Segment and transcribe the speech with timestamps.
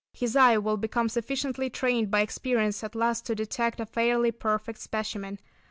[0.13, 4.79] His eye will become sufficiently trained by experience at last to detect a fairly perfect
[4.79, 5.37] specimen.